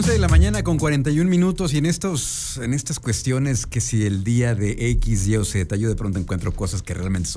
11 0.00 0.12
de 0.12 0.18
la 0.18 0.28
mañana 0.28 0.62
con 0.62 0.78
41 0.78 1.28
minutos 1.28 1.74
y 1.74 1.76
en 1.76 1.84
estos 1.84 2.56
en 2.56 2.72
estas 2.72 2.98
cuestiones 2.98 3.66
que 3.66 3.82
si 3.82 4.06
el 4.06 4.24
día 4.24 4.54
de 4.54 4.88
X, 4.92 5.28
Y 5.28 5.36
o 5.36 5.44
Z, 5.44 5.76
yo 5.76 5.90
de 5.90 5.94
pronto 5.94 6.18
encuentro 6.18 6.54
cosas 6.54 6.80
que 6.80 6.94
realmente 6.94 7.28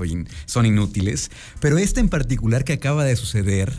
son 0.46 0.64
inútiles, 0.64 1.30
pero 1.60 1.76
esta 1.76 2.00
en 2.00 2.08
particular 2.08 2.64
que 2.64 2.72
acaba 2.72 3.04
de 3.04 3.16
suceder, 3.16 3.70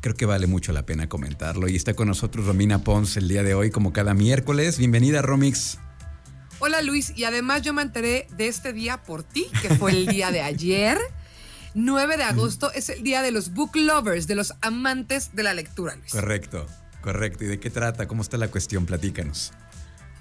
creo 0.00 0.16
que 0.16 0.26
vale 0.26 0.48
mucho 0.48 0.72
la 0.72 0.84
pena 0.84 1.08
comentarlo 1.08 1.68
y 1.68 1.76
está 1.76 1.94
con 1.94 2.08
nosotros 2.08 2.44
Romina 2.44 2.82
Pons 2.82 3.16
el 3.16 3.28
día 3.28 3.44
de 3.44 3.54
hoy 3.54 3.70
como 3.70 3.92
cada 3.92 4.14
miércoles. 4.14 4.78
Bienvenida 4.78 5.22
Romix. 5.22 5.78
Hola 6.58 6.82
Luis, 6.82 7.12
y 7.14 7.22
además 7.22 7.62
yo 7.62 7.72
me 7.72 7.82
enteré 7.82 8.26
de 8.36 8.48
este 8.48 8.72
día 8.72 9.00
por 9.00 9.22
ti, 9.22 9.46
que 9.62 9.76
fue 9.76 9.92
el 9.92 10.06
día 10.06 10.32
de 10.32 10.40
ayer. 10.40 10.98
9 11.74 12.16
de 12.16 12.24
agosto 12.24 12.72
es 12.72 12.88
el 12.88 13.04
día 13.04 13.22
de 13.22 13.30
los 13.30 13.54
book 13.54 13.76
lovers, 13.76 14.26
de 14.26 14.34
los 14.34 14.54
amantes 14.60 15.36
de 15.36 15.44
la 15.44 15.54
lectura, 15.54 15.94
Luis. 15.94 16.10
Correcto. 16.10 16.66
Correcto. 17.02 17.44
¿Y 17.44 17.48
de 17.48 17.60
qué 17.60 17.70
trata? 17.70 18.08
¿Cómo 18.08 18.22
está 18.22 18.36
la 18.36 18.48
cuestión? 18.48 18.86
Platícanos. 18.86 19.52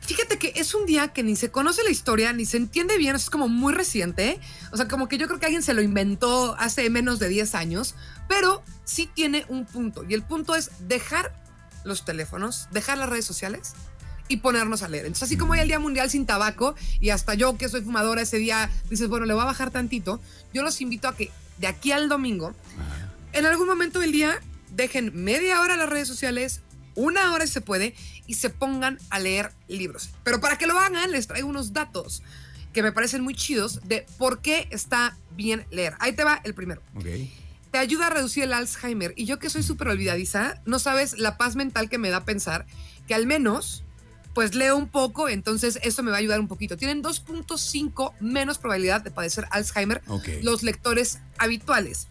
Fíjate 0.01 0.39
que 0.39 0.53
es 0.55 0.73
un 0.73 0.85
día 0.85 1.09
que 1.09 1.21
ni 1.21 1.35
se 1.35 1.51
conoce 1.51 1.83
la 1.83 1.89
historia, 1.89 2.31
ni 2.31 2.45
se 2.45 2.55
entiende 2.55 2.97
bien, 2.97 3.15
es 3.15 3.29
como 3.29 3.49
muy 3.49 3.73
reciente. 3.73 4.39
O 4.71 4.77
sea, 4.77 4.87
como 4.87 5.09
que 5.09 5.17
yo 5.17 5.27
creo 5.27 5.39
que 5.39 5.47
alguien 5.47 5.63
se 5.63 5.73
lo 5.73 5.81
inventó 5.81 6.55
hace 6.57 6.89
menos 6.89 7.19
de 7.19 7.27
10 7.27 7.55
años, 7.55 7.95
pero 8.29 8.63
sí 8.85 9.09
tiene 9.13 9.45
un 9.49 9.65
punto. 9.65 10.05
Y 10.07 10.13
el 10.13 10.23
punto 10.23 10.55
es 10.55 10.71
dejar 10.87 11.33
los 11.83 12.05
teléfonos, 12.05 12.69
dejar 12.71 12.97
las 12.97 13.09
redes 13.09 13.25
sociales 13.25 13.73
y 14.29 14.37
ponernos 14.37 14.81
a 14.81 14.87
leer. 14.87 15.05
Entonces, 15.05 15.23
así 15.23 15.37
como 15.37 15.53
hay 15.53 15.61
el 15.61 15.67
Día 15.67 15.79
Mundial 15.79 16.09
sin 16.09 16.25
tabaco, 16.25 16.75
y 17.01 17.09
hasta 17.09 17.33
yo 17.33 17.57
que 17.57 17.67
soy 17.67 17.81
fumadora 17.81 18.21
ese 18.21 18.37
día 18.37 18.69
dices, 18.89 19.09
bueno, 19.09 19.25
le 19.25 19.33
voy 19.33 19.43
a 19.43 19.45
bajar 19.45 19.71
tantito, 19.71 20.21
yo 20.53 20.63
los 20.63 20.79
invito 20.79 21.07
a 21.07 21.15
que 21.15 21.31
de 21.57 21.67
aquí 21.67 21.91
al 21.91 22.07
domingo, 22.07 22.53
en 23.33 23.45
algún 23.45 23.67
momento 23.67 23.99
del 23.99 24.11
día, 24.11 24.39
dejen 24.71 25.11
media 25.13 25.59
hora 25.61 25.75
las 25.75 25.89
redes 25.89 26.07
sociales, 26.07 26.61
una 26.97 27.31
hora 27.31 27.47
si 27.47 27.53
se 27.53 27.61
puede, 27.61 27.95
y 28.25 28.33
se 28.33 28.49
pongan 28.49 28.99
a 29.09 29.19
leer 29.19 29.53
libros. 29.69 30.09
Pero 30.23 30.41
para 30.41 30.57
que 30.57 30.67
lo 30.67 30.77
hagan, 30.77 31.11
les 31.11 31.27
traigo 31.27 31.47
unos 31.47 31.71
datos 31.71 32.23
que 32.73 32.83
me 32.83 32.91
parecen 32.91 33.21
muy 33.21 33.33
chidos 33.33 33.79
de 33.85 34.05
por 34.17 34.41
qué 34.41 34.67
está 34.71 35.17
bien 35.31 35.65
leer. 35.71 35.93
Ahí 35.99 36.11
te 36.11 36.23
va 36.23 36.41
el 36.43 36.53
primero. 36.53 36.81
Te 37.71 37.77
ayuda 37.77 38.07
a 38.07 38.09
reducir 38.09 38.43
el 38.43 38.53
Alzheimer. 38.53 39.13
Y 39.15 39.25
yo 39.25 39.39
que 39.39 39.49
soy 39.49 39.63
súper 39.63 39.89
olvidadiza, 39.89 40.61
no 40.65 40.79
sabes 40.79 41.17
la 41.17 41.37
paz 41.37 41.55
mental 41.55 41.89
que 41.89 41.97
me 41.97 42.09
da 42.09 42.25
pensar 42.25 42.65
que 43.07 43.13
al 43.13 43.25
menos 43.25 43.83
pues 44.33 44.53
leo 44.53 44.77
un 44.77 44.87
poco, 44.87 45.29
entonces 45.29 45.79
eso 45.81 46.03
me 46.03 46.11
va 46.11 46.17
a 46.17 46.19
ayudar 46.19 46.39
un 46.39 46.47
poquito. 46.47 46.77
Tienen 46.77 47.01
2.5 47.01 48.13
menos 48.19 48.59
probabilidad 48.59 49.01
de 49.01 49.09
padecer 49.09 49.47
Alzheimer 49.49 50.03
los 50.43 50.61
lectores 50.61 51.17
habituales. 51.39 52.07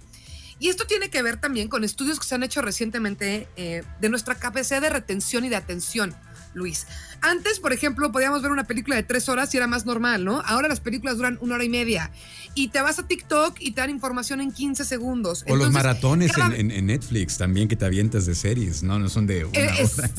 Y 0.59 0.69
esto 0.69 0.87
tiene 0.87 1.11
que 1.11 1.23
ver 1.23 1.37
también 1.39 1.69
con 1.69 1.85
estudios 1.85 2.19
que 2.19 2.27
se 2.27 2.35
han 2.35 2.43
hecho 2.43 2.63
recientemente 2.63 3.49
eh, 3.57 3.83
de 4.01 4.09
nuestra 4.09 4.37
capacidad 4.37 4.81
de 4.81 4.91
retención 4.91 5.45
y 5.45 5.49
de 5.49 5.57
atención. 5.57 6.15
Luis. 6.57 6.87
Antes, 7.21 7.61
por 7.61 7.75
ejemplo, 7.75 8.11
podíamos 8.11 8.41
ver 8.41 8.51
una 8.51 8.65
película 8.65 8.97
de 8.97 9.03
tres 9.03 9.29
horas 9.29 9.53
y 9.53 9.59
era 9.59 9.67
más 9.67 9.85
normal, 9.85 10.25
¿no? 10.25 10.41
Ahora 10.47 10.69
las 10.69 10.81
películas 10.81 11.19
duran 11.19 11.37
una 11.43 11.57
hora 11.57 11.65
y 11.65 11.69
media. 11.69 12.11
Y 12.55 12.69
te 12.69 12.81
vas 12.81 12.99
a 12.99 13.07
TikTok 13.07 13.57
y 13.61 13.73
te 13.73 13.83
dan 13.83 13.91
información 13.91 14.41
en 14.41 14.51
15 14.51 14.87
segundos. 14.87 15.45
O 15.47 15.55
los 15.55 15.71
maratones 15.71 16.33
en, 16.55 16.87
Netflix 16.87 17.37
también 17.37 17.69
que 17.69 17.77
te 17.77 17.85
avientas 17.85 18.25
de 18.25 18.35
series, 18.35 18.83
¿no? 18.83 18.99
No 18.99 19.11
son 19.11 19.27
de 19.27 19.45
una 19.45 19.61
hora. 19.61 20.11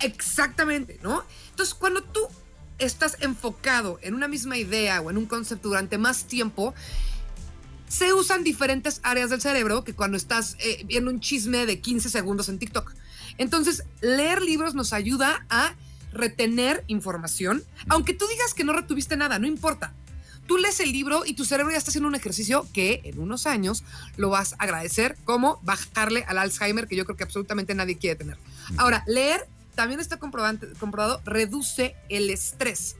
Exactamente, 0.00 0.98
¿no? 1.02 1.22
Entonces, 1.50 1.74
cuando 1.74 2.02
tú 2.02 2.20
estás 2.78 3.18
enfocado 3.20 3.98
en 4.00 4.14
una 4.14 4.26
misma 4.26 4.56
idea 4.56 5.02
o 5.02 5.10
en 5.10 5.18
un 5.18 5.26
concepto 5.26 5.68
durante 5.68 5.98
más 5.98 6.24
tiempo, 6.24 6.74
se 7.90 8.12
usan 8.12 8.44
diferentes 8.44 9.00
áreas 9.02 9.30
del 9.30 9.40
cerebro 9.40 9.82
que 9.82 9.94
cuando 9.94 10.16
estás 10.16 10.56
eh, 10.60 10.84
viendo 10.86 11.10
un 11.10 11.18
chisme 11.18 11.66
de 11.66 11.80
15 11.80 12.08
segundos 12.08 12.48
en 12.48 12.60
TikTok. 12.60 12.94
Entonces, 13.36 13.82
leer 14.00 14.42
libros 14.42 14.74
nos 14.74 14.92
ayuda 14.92 15.44
a 15.50 15.74
retener 16.12 16.84
información, 16.86 17.64
aunque 17.88 18.14
tú 18.14 18.26
digas 18.28 18.54
que 18.54 18.62
no 18.62 18.72
retuviste 18.72 19.16
nada, 19.16 19.40
no 19.40 19.48
importa. 19.48 19.92
Tú 20.46 20.56
lees 20.56 20.78
el 20.78 20.92
libro 20.92 21.24
y 21.26 21.34
tu 21.34 21.44
cerebro 21.44 21.72
ya 21.72 21.78
está 21.78 21.90
haciendo 21.90 22.08
un 22.08 22.14
ejercicio 22.14 22.64
que 22.72 23.00
en 23.04 23.18
unos 23.18 23.46
años 23.46 23.82
lo 24.16 24.30
vas 24.30 24.52
a 24.54 24.64
agradecer, 24.64 25.16
como 25.24 25.58
bajarle 25.62 26.24
al 26.28 26.38
Alzheimer, 26.38 26.86
que 26.86 26.94
yo 26.94 27.04
creo 27.04 27.16
que 27.16 27.24
absolutamente 27.24 27.74
nadie 27.74 27.98
quiere 27.98 28.16
tener. 28.16 28.38
Ahora, 28.76 29.02
leer 29.08 29.48
también 29.74 29.98
está 29.98 30.18
comprobado, 30.18 31.20
reduce 31.24 31.96
el 32.08 32.30
estrés. 32.30 32.96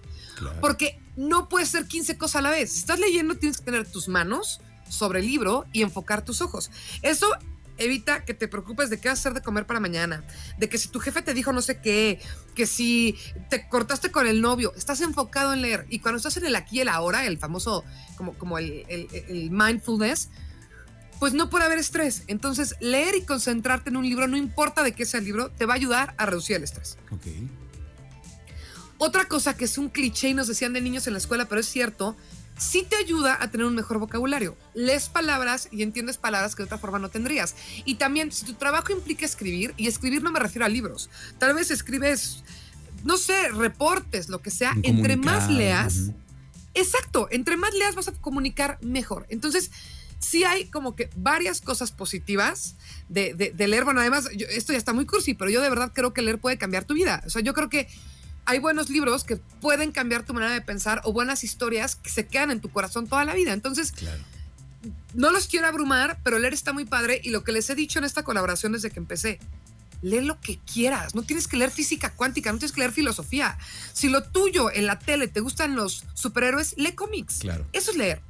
Porque 0.60 0.98
no 1.16 1.48
puedes 1.48 1.68
hacer 1.68 1.86
15 1.86 2.18
cosas 2.18 2.36
a 2.36 2.42
la 2.42 2.50
vez. 2.50 2.72
Si 2.72 2.78
estás 2.80 2.98
leyendo, 2.98 3.36
tienes 3.36 3.58
que 3.58 3.64
tener 3.64 3.86
tus 3.86 4.08
manos 4.08 4.60
sobre 4.90 5.20
el 5.20 5.26
libro 5.26 5.64
y 5.72 5.82
enfocar 5.82 6.24
tus 6.24 6.42
ojos. 6.42 6.70
Eso 7.02 7.28
evita 7.78 8.24
que 8.24 8.34
te 8.34 8.46
preocupes 8.46 8.90
de 8.90 9.00
qué 9.00 9.08
vas 9.08 9.18
a 9.18 9.20
hacer 9.20 9.34
de 9.34 9.40
comer 9.40 9.66
para 9.66 9.80
mañana, 9.80 10.22
de 10.58 10.68
que 10.68 10.76
si 10.76 10.88
tu 10.88 11.00
jefe 11.00 11.22
te 11.22 11.32
dijo 11.32 11.52
no 11.52 11.62
sé 11.62 11.80
qué, 11.80 12.20
que 12.54 12.66
si 12.66 13.16
te 13.48 13.68
cortaste 13.68 14.10
con 14.10 14.26
el 14.26 14.42
novio, 14.42 14.74
estás 14.76 15.00
enfocado 15.00 15.54
en 15.54 15.62
leer. 15.62 15.86
Y 15.88 16.00
cuando 16.00 16.18
estás 16.18 16.36
en 16.36 16.44
el 16.44 16.56
aquí 16.56 16.76
y 16.76 16.80
el 16.80 16.88
ahora, 16.88 17.24
el 17.24 17.38
famoso, 17.38 17.84
como, 18.16 18.34
como 18.34 18.58
el, 18.58 18.84
el 18.88 19.50
mindfulness, 19.50 20.28
pues 21.18 21.34
no 21.34 21.50
puede 21.50 21.64
haber 21.66 21.78
estrés. 21.78 22.24
Entonces, 22.26 22.74
leer 22.80 23.14
y 23.14 23.22
concentrarte 23.22 23.90
en 23.90 23.96
un 23.96 24.08
libro, 24.08 24.26
no 24.26 24.36
importa 24.36 24.82
de 24.82 24.92
qué 24.92 25.04
sea 25.04 25.20
el 25.20 25.26
libro, 25.26 25.50
te 25.50 25.66
va 25.66 25.74
a 25.74 25.76
ayudar 25.76 26.14
a 26.18 26.26
reducir 26.26 26.56
el 26.56 26.64
estrés. 26.64 26.98
Ok. 27.10 27.26
Otra 28.96 29.26
cosa 29.26 29.56
que 29.56 29.64
es 29.64 29.78
un 29.78 29.88
cliché 29.88 30.28
y 30.28 30.34
nos 30.34 30.48
decían 30.48 30.74
de 30.74 30.80
niños 30.80 31.06
en 31.06 31.14
la 31.14 31.18
escuela, 31.18 31.46
pero 31.46 31.60
es 31.60 31.66
cierto, 31.66 32.16
sí 32.60 32.86
te 32.88 32.96
ayuda 32.96 33.38
a 33.40 33.50
tener 33.50 33.66
un 33.66 33.74
mejor 33.74 33.98
vocabulario. 33.98 34.56
Lees 34.74 35.08
palabras 35.08 35.68
y 35.72 35.82
entiendes 35.82 36.18
palabras 36.18 36.54
que 36.54 36.62
de 36.62 36.66
otra 36.66 36.78
forma 36.78 36.98
no 36.98 37.08
tendrías. 37.08 37.56
Y 37.84 37.96
también, 37.96 38.30
si 38.30 38.44
tu 38.44 38.54
trabajo 38.54 38.92
implica 38.92 39.24
escribir, 39.24 39.74
y 39.76 39.88
escribir 39.88 40.22
no 40.22 40.30
me 40.30 40.38
refiero 40.38 40.66
a 40.66 40.68
libros, 40.68 41.10
tal 41.38 41.54
vez 41.54 41.70
escribes, 41.70 42.44
no 43.02 43.16
sé, 43.16 43.48
reportes, 43.48 44.28
lo 44.28 44.40
que 44.42 44.50
sea, 44.50 44.74
entre 44.82 45.16
más 45.16 45.50
leas, 45.50 46.10
exacto, 46.74 47.28
entre 47.30 47.56
más 47.56 47.74
leas 47.74 47.94
vas 47.94 48.08
a 48.08 48.12
comunicar 48.12 48.78
mejor. 48.82 49.26
Entonces, 49.30 49.70
sí 50.18 50.44
hay 50.44 50.66
como 50.66 50.94
que 50.94 51.08
varias 51.16 51.62
cosas 51.62 51.92
positivas 51.92 52.76
de, 53.08 53.54
leer. 53.56 53.84
Bueno, 53.84 54.00
además, 54.00 54.28
esto 54.50 54.72
ya 54.72 54.78
está 54.78 54.92
muy 54.92 55.06
cursi, 55.06 55.34
pero 55.34 55.50
yo 55.50 55.62
de 55.62 55.70
verdad 55.70 55.92
creo 55.94 56.12
que 56.12 56.22
leer 56.22 56.38
puede 56.38 56.58
cambiar 56.58 56.84
tu 56.84 56.94
vida. 56.94 57.22
O 57.26 57.30
sea, 57.30 57.40
yo 57.42 57.54
creo 57.54 57.70
que 57.70 57.88
hay 58.44 58.58
buenos 58.58 58.90
libros 58.90 59.24
que 59.24 59.36
pueden 59.36 59.92
cambiar 59.92 60.24
tu 60.24 60.34
manera 60.34 60.52
de 60.52 60.60
pensar 60.60 61.00
o 61.04 61.12
buenas 61.12 61.44
historias 61.44 61.96
que 61.96 62.10
se 62.10 62.26
quedan 62.26 62.50
en 62.50 62.60
tu 62.60 62.70
corazón 62.70 63.06
toda 63.06 63.24
la 63.24 63.34
vida. 63.34 63.52
Entonces, 63.52 63.92
no 65.14 65.30
los 65.30 65.46
quiero 65.46 65.66
abrumar, 65.66 66.18
pero 66.22 66.38
leer 66.38 66.54
está 66.54 66.72
muy 66.72 66.84
padre 66.84 67.20
y 67.22 67.30
lo 67.30 67.44
que 67.44 67.52
les 67.52 67.68
he 67.70 67.74
dicho 67.74 67.98
en 67.98 68.04
esta 68.04 68.22
colaboración 68.22 68.72
desde 68.72 68.90
que 68.90 68.98
empecé, 68.98 69.38
lee 70.02 70.22
lo 70.22 70.40
que 70.40 70.58
quieras, 70.58 71.14
no 71.14 71.22
tienes 71.22 71.46
que 71.46 71.56
leer 71.56 71.70
física 71.70 72.10
cuántica, 72.10 72.52
no 72.52 72.58
tienes 72.58 72.72
que 72.72 72.80
leer 72.80 72.92
filosofía. 72.92 73.58
Si 73.92 74.08
lo 74.08 74.22
tuyo 74.22 74.70
en 74.72 74.86
la 74.86 74.98
tele 74.98 75.28
te 75.28 75.40
gustan 75.40 75.76
los 75.76 76.04
superhéroes, 76.14 76.74
lee 76.76 76.92
cómics. 76.92 77.38
Claro. 77.40 77.66
Eso 77.72 77.90
es 77.90 77.96
leer. 77.96 78.22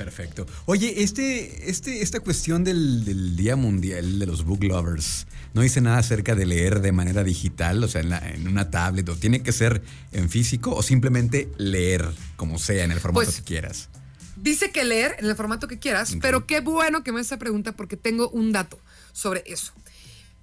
Perfecto. 0.00 0.46
Oye, 0.64 1.02
este, 1.02 1.68
este, 1.68 2.00
esta 2.00 2.20
cuestión 2.20 2.64
del, 2.64 3.36
Día 3.36 3.54
Mundial 3.54 4.18
de 4.18 4.24
los 4.24 4.46
Book 4.46 4.64
Lovers, 4.64 5.26
¿no 5.52 5.60
dice 5.60 5.82
nada 5.82 5.98
acerca 5.98 6.34
de 6.34 6.46
leer 6.46 6.80
de 6.80 6.90
manera 6.90 7.22
digital, 7.22 7.84
o 7.84 7.86
sea, 7.86 8.00
en, 8.00 8.48
una 8.48 8.70
tablet, 8.70 9.06
o 9.10 9.16
tiene 9.16 9.42
que 9.42 9.52
ser 9.52 9.82
en 10.12 10.30
físico, 10.30 10.74
o 10.74 10.82
simplemente 10.82 11.52
leer 11.58 12.08
como 12.36 12.58
sea, 12.58 12.82
en 12.82 12.92
el 12.92 12.98
formato 12.98 13.26
pues, 13.26 13.36
que 13.36 13.42
quieras? 13.42 13.90
Dice 14.36 14.70
que 14.70 14.84
leer 14.84 15.16
en 15.18 15.26
el 15.26 15.36
formato 15.36 15.68
que 15.68 15.78
quieras, 15.78 16.16
pero 16.22 16.46
qué 16.46 16.60
bueno 16.60 17.04
que 17.04 17.12
me 17.12 17.20
hace 17.20 17.34
esa 17.34 17.38
pregunta 17.38 17.72
porque 17.72 17.98
tengo 17.98 18.30
un 18.30 18.52
dato 18.52 18.78
sobre 19.12 19.44
eso. 19.44 19.74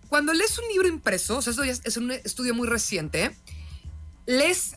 Cuando 0.08 0.34
lees 0.34 0.56
un 0.60 0.68
libro 0.68 0.88
impreso, 0.88 1.38
o 1.38 1.42
sea, 1.42 1.50
eso 1.50 1.66
ya 1.66 1.74
es 1.84 1.98
un 1.98 2.12
estudio 2.12 2.54
muy 2.54 2.68
reciente, 2.68 3.36
lees 4.28 4.76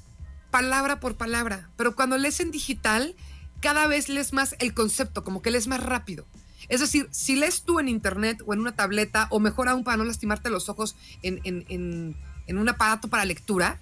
palabra 0.51 1.01
por 1.01 1.19
palabra, 1.19 1.69
pero 1.77 1.95
cuando 1.95 2.17
lees 2.17 2.41
en 2.41 2.51
digital, 2.51 3.15
cada 3.61 3.87
vez 3.87 4.09
lees 4.09 4.33
más 4.33 4.57
el 4.59 4.75
concepto, 4.75 5.25
como 5.25 5.43
que 5.43 5.51
lees 5.51 5.67
más 5.67 5.83
rápido. 5.83 6.27
Es 6.69 6.81
decir, 6.81 7.09
si 7.11 7.37
lees 7.37 7.63
tú 7.63 7.81
en 7.81 7.89
internet 7.89 8.43
o 8.47 8.55
en 8.55 8.61
una 8.61 8.73
tableta, 8.73 9.27
o 9.31 9.41
mejor 9.41 9.69
aún 9.69 9.85
para 9.85 9.97
no 9.97 10.05
lastimarte 10.05 10.51
los 10.51 10.69
ojos 10.69 10.97
en, 11.23 12.17
un 12.49 12.69
aparato 12.69 13.09
para 13.09 13.25
lectura, 13.25 13.81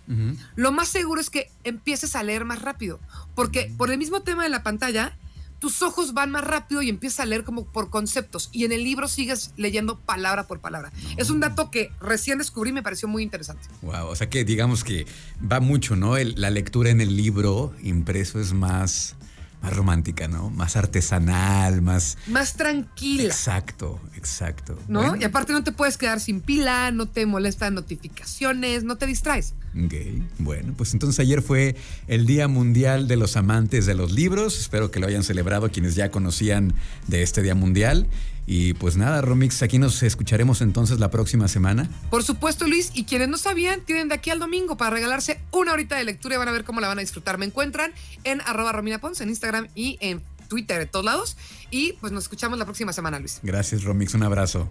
lo 0.57 0.73
más 0.73 0.89
seguro 0.89 1.21
es 1.21 1.31
que 1.31 1.51
empieces 1.65 2.17
a 2.17 2.23
leer 2.23 2.45
más 2.45 2.63
rápido. 2.63 2.99
Porque 3.35 3.73
por 3.77 3.91
el 3.91 3.99
mismo 3.99 4.23
tema 4.23 4.43
de 4.43 4.49
la 4.49 4.63
pantalla, 4.63 5.17
tus 5.59 5.83
ojos 5.83 6.15
van 6.15 6.31
más 6.31 6.45
rápido 6.45 6.83
y 6.83 6.89
empiezas 6.89 7.21
a 7.21 7.27
leer 7.27 7.45
como 7.45 7.67
por 7.67 7.91
conceptos. 7.91 8.49
Y 8.53 8.65
en 8.65 8.73
el 8.73 8.85
libro 8.85 9.07
sigues 9.09 9.53
leyendo 9.57 9.99
palabra 9.99 10.47
por 10.47 10.61
palabra. 10.61 10.93
Es 11.17 11.31
un 11.31 11.41
dato 11.41 11.71
que 11.71 11.91
recién 12.01 12.39
descubrí 12.39 12.71
y 12.71 12.75
me 12.75 12.83
pareció 12.83 13.09
muy 13.09 13.23
interesante. 13.23 13.69
Wow, 13.83 14.07
o 14.07 14.17
sea 14.17 14.31
que 14.31 14.45
digamos 14.45 14.85
que 14.85 15.07
va 15.41 15.61
mucho, 15.61 15.97
¿no? 15.97 16.17
la 16.17 16.51
lectura 16.51 16.91
en 16.91 17.01
el 17.01 17.17
libro 17.17 17.75
impreso 17.83 18.41
es 18.41 18.53
más 18.53 19.17
más 19.63 19.77
romántica, 19.77 20.29
¿no? 20.29 20.51
Más 20.51 20.77
artesanal, 20.77 21.83
más... 21.83 22.17
Más 22.27 22.55
tranquila. 22.55 23.25
Exacto, 23.25 24.01
exacto. 24.17 24.79
¿No? 24.89 25.17
Y 25.17 25.25
aparte 25.25 25.53
no 25.53 25.65
te 25.65 25.73
puedes 25.73 25.97
quedar 25.97 26.21
sin 26.21 26.41
pila, 26.41 26.91
no 26.91 27.07
te 27.07 27.27
molestan 27.27 27.75
notificaciones, 27.75 28.85
no 28.85 28.97
te 28.97 29.07
distraes. 29.07 29.55
Ok, 29.75 29.95
bueno, 30.39 30.75
pues 30.77 30.93
entonces 30.93 31.21
ayer 31.21 31.43
fue 31.43 31.77
el 32.07 32.27
Día 32.27 32.49
Mundial 32.49 33.09
de 33.09 33.17
los 33.17 33.37
Amantes 33.37 33.87
de 33.87 33.95
los 33.95 34.13
Libros. 34.13 34.59
Espero 34.59 34.91
que 34.91 35.01
lo 35.01 35.07
hayan 35.07 35.25
celebrado 35.25 35.71
quienes 35.71 35.95
ya 35.95 36.11
conocían 36.11 36.75
de 37.07 37.23
este 37.23 37.43
Día 37.43 37.55
Mundial. 37.55 38.07
Y 38.51 38.73
pues 38.73 38.97
nada, 38.97 39.21
Romix, 39.21 39.63
aquí 39.63 39.79
nos 39.79 40.03
escucharemos 40.03 40.63
entonces 40.63 40.99
la 40.99 41.11
próxima 41.11 41.49
semana. 41.49 41.87
Por 42.09 42.25
supuesto, 42.25 42.67
Luis. 42.67 42.91
Y 42.95 43.05
quienes 43.05 43.29
no 43.29 43.37
sabían, 43.37 43.83
tienen 43.83 44.09
de 44.09 44.15
aquí 44.15 44.31
al 44.31 44.39
domingo 44.39 44.79
para 44.79 44.89
regalarse 44.89 45.39
una 45.53 45.75
horita 45.75 45.97
de 45.97 46.05
lectura 46.05 46.37
y 46.37 46.39
van 46.39 46.49
a 46.49 46.53
ver 46.53 46.65
cómo 46.65 46.81
la 46.81 46.89
van 46.89 46.97
a 46.97 47.03
disfrutar. 47.03 47.37
Me 47.37 47.45
encuentran 47.45 47.93
en 48.25 48.41
arroba 48.41 48.73
Romina 48.73 49.01
Pons, 49.01 49.21
en 49.21 49.29
Instagram 49.29 49.69
y 49.75 49.99
en 50.01 50.23
Twitter, 50.49 50.79
de 50.79 50.87
todos 50.87 51.05
lados. 51.05 51.37
Y 51.71 51.93
pues 52.01 52.11
nos 52.11 52.25
escuchamos 52.25 52.59
la 52.59 52.65
próxima 52.65 52.95
semana, 52.95 53.19
Luis. 53.19 53.39
Gracias, 53.43 53.85
Romix. 53.85 54.15
Un 54.15 54.23
abrazo. 54.23 54.71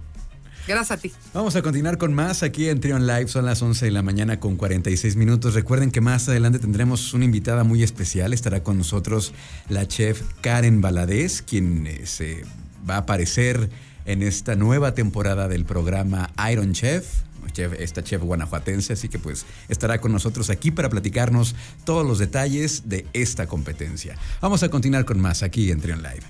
Gracias 0.68 0.98
a 0.98 0.98
ti. 1.00 1.12
Vamos 1.36 1.56
a 1.56 1.62
continuar 1.62 2.00
con 2.00 2.16
más 2.16 2.42
aquí 2.42 2.70
en 2.70 2.80
Trion 2.80 3.06
Live. 3.06 3.28
Son 3.28 3.46
las 3.46 3.62
11 3.62 3.86
de 3.86 3.92
la 3.92 4.02
mañana 4.02 4.40
con 4.40 4.56
46 4.56 5.16
minutos. 5.18 5.54
Recuerden 5.54 5.92
que 5.92 6.02
más 6.02 6.28
adelante 6.28 6.58
tendremos 6.58 7.14
una 7.14 7.26
invitada 7.26 7.64
muy 7.64 7.84
especial. 7.84 8.34
Estará 8.34 8.64
con 8.64 8.80
nosotros 8.80 9.34
la 9.70 9.88
chef 9.88 10.24
Karen 10.42 10.82
Valadez, 10.82 11.44
quien 11.44 11.88
se 12.06 12.44
va 12.90 12.96
a 12.96 13.00
aparecer 13.00 13.70
en 14.06 14.24
esta 14.24 14.56
nueva 14.56 14.94
temporada 14.94 15.48
del 15.48 15.66
programa 15.66 16.32
Iron 16.52 16.74
Chef. 16.74 17.06
esta 17.80 18.04
chef 18.04 18.22
guanajuatense, 18.22 18.94
así 18.94 19.10
que 19.10 19.20
pues 19.20 19.46
estará 19.68 20.00
con 20.00 20.12
nosotros 20.12 20.50
aquí 20.50 20.70
para 20.72 20.90
platicarnos 20.90 21.56
todos 21.86 22.06
los 22.06 22.20
detalles 22.20 22.90
de 22.90 23.06
esta 23.14 23.48
competencia. 23.48 24.16
Vamos 24.42 24.64
a 24.64 24.70
continuar 24.70 25.06
con 25.06 25.20
más 25.20 25.44
aquí 25.44 25.72
en 25.72 25.82
Trion 25.82 26.04
Live. 26.04 26.24